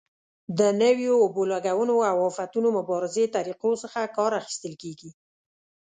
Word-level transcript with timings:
د 0.59 0.61
نویو 0.81 1.13
اوبه 1.23 1.41
لګونې 1.53 1.95
او 2.11 2.17
آفتونو 2.29 2.67
مبارزې 2.79 3.23
طریقو 3.35 3.71
څخه 3.83 3.99
کار 4.17 4.31
اخیستل 4.41 4.73
کېږي. 4.83 5.09